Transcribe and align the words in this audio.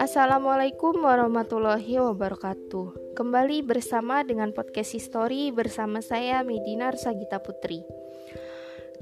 Assalamualaikum 0.00 0.96
warahmatullahi 1.04 2.00
wabarakatuh. 2.00 3.12
Kembali 3.12 3.60
bersama 3.60 4.24
dengan 4.24 4.56
podcast 4.56 4.96
History 4.96 5.52
bersama 5.52 6.00
saya 6.00 6.40
Medina 6.40 6.88
Sagita 6.96 7.44
Putri. 7.44 7.84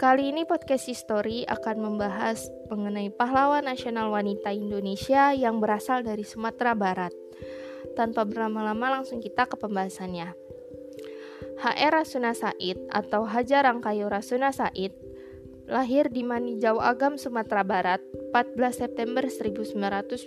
Kali 0.03 0.35
ini 0.35 0.43
podcast 0.43 0.91
History 0.91 1.47
akan 1.47 1.87
membahas 1.87 2.51
mengenai 2.67 3.15
pahlawan 3.15 3.71
nasional 3.71 4.11
wanita 4.11 4.51
Indonesia 4.51 5.31
yang 5.31 5.63
berasal 5.63 6.03
dari 6.03 6.27
Sumatera 6.27 6.75
Barat. 6.75 7.15
Tanpa 7.95 8.27
berlama-lama 8.27 8.99
langsung 8.99 9.23
kita 9.23 9.47
ke 9.47 9.55
pembahasannya. 9.55 10.35
HR 11.63 12.03
Rasuna 12.03 12.35
Said 12.35 12.91
atau 12.91 13.23
Hajar 13.23 13.71
Rangkayo 13.71 14.11
Rasuna 14.11 14.51
Said 14.51 15.10
lahir 15.71 16.11
di 16.11 16.27
Manijau 16.27 16.83
Agam, 16.83 17.15
Sumatera 17.15 17.63
Barat 17.63 18.03
14 18.35 18.75
September 18.75 19.23
1910. 19.23 20.27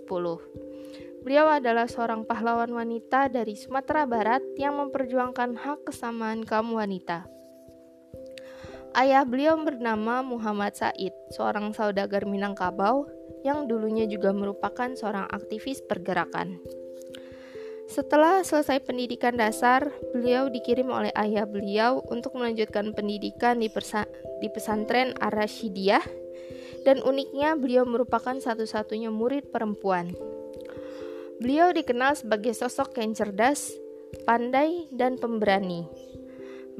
Beliau 1.20 1.52
adalah 1.52 1.84
seorang 1.92 2.24
pahlawan 2.24 2.72
wanita 2.72 3.28
dari 3.28 3.60
Sumatera 3.60 4.08
Barat 4.08 4.40
yang 4.56 4.80
memperjuangkan 4.80 5.60
hak 5.60 5.92
kesamaan 5.92 6.48
kaum 6.48 6.72
wanita. 6.80 7.28
Ayah 8.96 9.28
beliau 9.28 9.60
bernama 9.60 10.24
Muhammad 10.24 10.80
Said, 10.80 11.12
seorang 11.36 11.76
saudagar 11.76 12.24
Minangkabau 12.24 13.04
yang 13.44 13.68
dulunya 13.68 14.08
juga 14.08 14.32
merupakan 14.32 14.96
seorang 14.96 15.28
aktivis 15.28 15.84
pergerakan. 15.84 16.56
Setelah 17.94 18.42
selesai 18.42 18.82
pendidikan 18.90 19.38
dasar, 19.38 19.94
beliau 20.18 20.50
dikirim 20.50 20.90
oleh 20.90 21.14
ayah 21.14 21.46
beliau 21.46 22.02
untuk 22.10 22.34
melanjutkan 22.34 22.90
pendidikan 22.90 23.62
di, 23.62 23.70
di 24.42 24.48
pesantren 24.50 25.14
Ar-Rasyidiyah 25.22 26.02
dan 26.90 27.06
uniknya 27.06 27.54
beliau 27.54 27.86
merupakan 27.86 28.34
satu-satunya 28.34 29.14
murid 29.14 29.54
perempuan. 29.54 30.10
Beliau 31.38 31.70
dikenal 31.70 32.18
sebagai 32.18 32.58
sosok 32.58 32.98
yang 32.98 33.14
cerdas, 33.14 33.70
pandai, 34.26 34.90
dan 34.90 35.22
pemberani. 35.22 35.86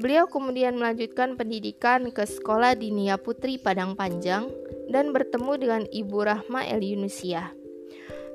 Beliau 0.02 0.26
kemudian 0.26 0.74
melanjutkan 0.74 1.38
pendidikan 1.38 2.10
ke 2.10 2.26
Sekolah 2.26 2.74
Dinia 2.74 3.22
Putri 3.22 3.62
Padang 3.62 3.94
Panjang 3.94 4.50
dan 4.90 5.14
bertemu 5.14 5.52
dengan 5.62 5.82
Ibu 5.86 6.18
Rahma 6.26 6.66
El 6.66 6.82
Yunusia. 6.82 7.54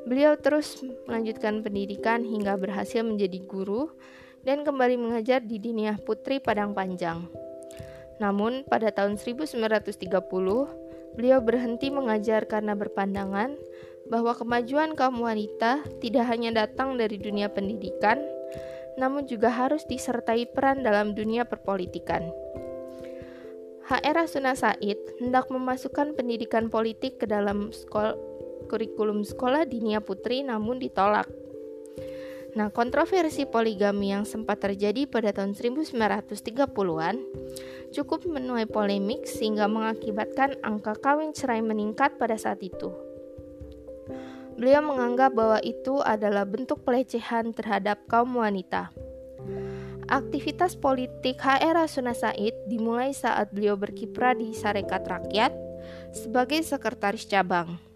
Beliau 0.10 0.34
terus 0.42 0.82
melanjutkan 1.06 1.62
pendidikan 1.62 2.26
hingga 2.26 2.58
berhasil 2.58 3.06
menjadi 3.06 3.46
guru 3.46 3.94
dan 4.42 4.66
kembali 4.66 4.98
mengajar 4.98 5.38
di 5.46 5.62
Dinia 5.62 6.02
Putri 6.02 6.42
Padang 6.42 6.74
Panjang. 6.74 7.30
Namun, 8.18 8.66
pada 8.66 8.90
tahun 8.90 9.22
1930, 9.22 10.02
beliau 11.14 11.40
berhenti 11.46 11.94
mengajar 11.94 12.50
karena 12.50 12.74
berpandangan 12.74 13.54
bahwa 14.10 14.34
kemajuan 14.34 14.98
kaum 14.98 15.22
wanita 15.22 15.86
tidak 16.02 16.26
hanya 16.26 16.66
datang 16.66 16.98
dari 16.98 17.22
dunia 17.22 17.46
pendidikan, 17.54 18.18
namun 18.98 19.30
juga 19.30 19.54
harus 19.54 19.86
disertai 19.86 20.50
peran 20.50 20.82
dalam 20.82 21.14
dunia 21.14 21.46
perpolitikan. 21.46 22.34
HR 23.86 24.26
Rasuna 24.26 24.58
Said 24.58 24.98
hendak 25.22 25.54
memasukkan 25.54 26.18
pendidikan 26.18 26.74
politik 26.74 27.22
ke 27.22 27.26
dalam 27.30 27.70
skol 27.70 28.18
kurikulum 28.70 29.26
sekolah 29.26 29.66
dinia 29.66 30.00
putri 30.00 30.46
namun 30.46 30.78
ditolak. 30.78 31.26
Nah, 32.58 32.74
kontroversi 32.74 33.46
poligami 33.46 34.10
yang 34.10 34.26
sempat 34.26 34.66
terjadi 34.66 35.06
pada 35.06 35.30
tahun 35.30 35.54
1930-an 35.54 37.16
cukup 37.94 38.26
menuai 38.26 38.66
polemik 38.66 39.30
sehingga 39.30 39.70
mengakibatkan 39.70 40.58
angka 40.66 40.98
kawin 40.98 41.30
cerai 41.34 41.62
meningkat 41.62 42.18
pada 42.18 42.38
saat 42.38 42.62
itu. 42.66 42.90
Beliau 44.58 44.82
menganggap 44.82 45.32
bahwa 45.32 45.62
itu 45.62 46.02
adalah 46.02 46.44
bentuk 46.44 46.82
pelecehan 46.84 47.54
terhadap 47.54 48.02
kaum 48.10 48.34
wanita. 48.34 48.92
Aktivitas 50.10 50.74
politik 50.74 51.38
HR 51.38 51.86
Rasuna 51.86 52.18
Said 52.18 52.58
dimulai 52.66 53.14
saat 53.14 53.54
beliau 53.54 53.78
berkiprah 53.78 54.34
di 54.34 54.58
Sarekat 54.58 55.06
Rakyat 55.06 55.54
sebagai 56.12 56.66
sekretaris 56.66 57.30
cabang. 57.30 57.89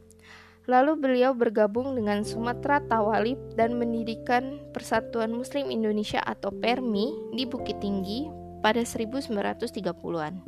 Lalu 0.63 0.95
beliau 0.95 1.35
bergabung 1.35 1.91
dengan 1.91 2.23
Sumatera 2.23 2.79
Tawalib 2.79 3.35
dan 3.59 3.75
mendirikan 3.75 4.63
Persatuan 4.71 5.35
Muslim 5.35 5.67
Indonesia 5.67 6.23
atau 6.23 6.55
PERMI 6.55 7.35
di 7.35 7.43
Bukit 7.43 7.83
Tinggi 7.83 8.31
pada 8.63 8.79
1930-an. 8.79 10.39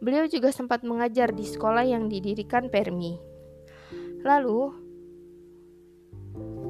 Beliau 0.00 0.24
juga 0.24 0.48
sempat 0.56 0.88
mengajar 0.88 1.36
di 1.36 1.44
sekolah 1.44 1.84
yang 1.84 2.08
didirikan 2.08 2.72
PERMI. 2.72 3.20
Lalu, 4.24 4.72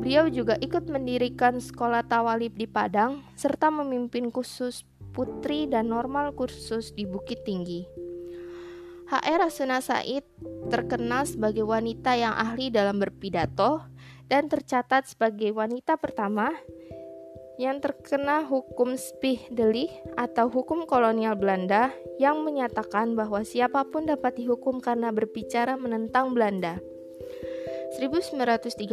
beliau 0.03 0.27
juga 0.27 0.59
ikut 0.59 0.91
mendirikan 0.91 1.63
sekolah 1.63 2.03
tawalib 2.11 2.59
di 2.59 2.67
Padang 2.67 3.23
serta 3.39 3.71
memimpin 3.71 4.35
khusus 4.35 4.83
putri 5.15 5.71
dan 5.71 5.95
normal 5.95 6.35
kursus 6.35 6.91
di 6.99 7.07
Bukit 7.07 7.47
Tinggi. 7.47 7.98
HR 9.09 9.49
Rasuna 9.49 9.81
Said 9.81 10.21
terkenal 10.69 11.25
sebagai 11.25 11.65
wanita 11.65 12.13
yang 12.13 12.37
ahli 12.37 12.69
dalam 12.69 13.01
berpidato 13.01 13.81
dan 14.29 14.53
tercatat 14.53 15.09
sebagai 15.09 15.57
wanita 15.57 15.97
pertama 15.97 16.53
yang 17.57 17.81
terkena 17.81 18.45
hukum 18.45 19.01
Spiegdelih 19.01 19.89
atau 20.21 20.53
hukum 20.53 20.85
kolonial 20.85 21.41
Belanda 21.41 21.89
yang 22.21 22.45
menyatakan 22.45 23.17
bahwa 23.17 23.41
siapa 23.49 23.89
pun 23.89 24.05
dapat 24.05 24.37
dihukum 24.37 24.77
karena 24.79 25.09
berbicara 25.09 25.81
menentang 25.81 26.37
Belanda. 26.37 26.77
1932, 27.97 28.93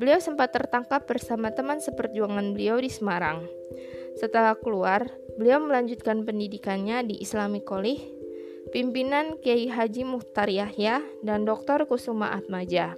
beliau 0.00 0.18
sempat 0.18 0.50
tertangkap 0.50 1.04
bersama 1.04 1.52
teman 1.52 1.78
seperjuangan 1.84 2.56
beliau 2.56 2.80
di 2.80 2.88
Semarang. 2.88 3.44
Setelah 4.18 4.58
keluar, 4.58 5.06
beliau 5.38 5.62
melanjutkan 5.62 6.26
pendidikannya 6.26 7.06
di 7.06 7.22
Islamic 7.22 7.62
College, 7.62 8.17
pimpinan 8.68 9.40
Kiai 9.40 9.68
Haji 9.68 10.04
Muhtar 10.04 10.48
Yahya 10.52 11.00
dan 11.24 11.48
Dr. 11.48 11.88
Kusuma 11.88 12.36
Atmaja. 12.36 12.94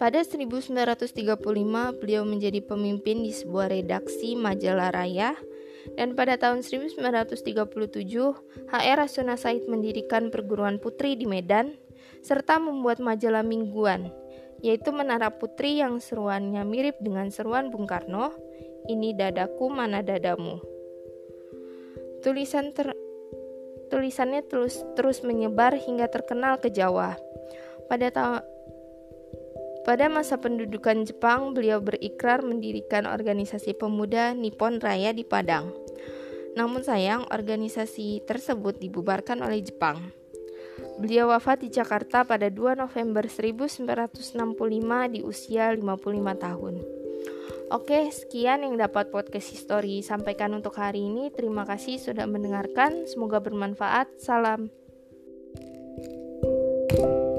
Pada 0.00 0.24
1935, 0.24 1.44
beliau 2.00 2.24
menjadi 2.24 2.64
pemimpin 2.64 3.20
di 3.20 3.36
sebuah 3.36 3.68
redaksi 3.68 4.32
majalah 4.32 4.92
Raya 4.96 5.36
dan 5.96 6.16
pada 6.16 6.40
tahun 6.40 6.64
1937, 6.64 7.36
HR 8.68 8.96
Rasuna 8.96 9.36
Said 9.36 9.68
mendirikan 9.68 10.32
perguruan 10.32 10.80
putri 10.80 11.16
di 11.16 11.28
Medan 11.28 11.76
serta 12.20 12.60
membuat 12.60 13.00
majalah 13.00 13.44
mingguan, 13.44 14.12
yaitu 14.60 14.92
Menara 14.92 15.32
Putri 15.32 15.80
yang 15.80 16.00
seruannya 16.00 16.64
mirip 16.68 17.00
dengan 17.00 17.32
seruan 17.32 17.72
Bung 17.72 17.88
Karno, 17.88 18.32
Ini 18.88 19.16
Dadaku 19.16 19.68
Mana 19.72 20.00
Dadamu. 20.04 20.60
Tulisan 22.20 22.76
ter 22.76 22.92
tulisannya 23.90 24.46
terus 24.46 24.80
terus 24.94 25.26
menyebar 25.26 25.74
hingga 25.74 26.06
terkenal 26.06 26.62
ke 26.62 26.70
Jawa. 26.70 27.18
Pada 27.90 28.08
pada 29.82 30.06
masa 30.06 30.38
pendudukan 30.38 31.02
Jepang, 31.02 31.50
beliau 31.50 31.82
berikrar 31.82 32.46
mendirikan 32.46 33.10
organisasi 33.10 33.74
pemuda 33.74 34.36
Nippon 34.38 34.78
Raya 34.78 35.10
di 35.10 35.26
Padang. 35.26 35.74
Namun 36.54 36.86
sayang, 36.86 37.26
organisasi 37.32 38.22
tersebut 38.28 38.78
dibubarkan 38.78 39.42
oleh 39.42 39.64
Jepang. 39.64 40.12
Beliau 41.00 41.32
wafat 41.32 41.64
di 41.64 41.68
Jakarta 41.72 42.28
pada 42.28 42.52
2 42.52 42.76
November 42.76 43.24
1965 43.24 44.54
di 45.08 45.20
usia 45.24 45.72
55 45.72 45.80
tahun. 46.36 46.99
Oke, 47.70 48.10
sekian 48.10 48.66
yang 48.66 48.74
dapat 48.74 49.14
podcast 49.14 49.46
history 49.54 50.02
sampaikan 50.02 50.50
untuk 50.58 50.74
hari 50.74 51.06
ini. 51.06 51.30
Terima 51.30 51.62
kasih 51.62 52.02
sudah 52.02 52.26
mendengarkan. 52.26 53.06
Semoga 53.06 53.38
bermanfaat. 53.38 54.18
Salam. 54.18 54.74
thank 56.90 57.06
you 57.06 57.29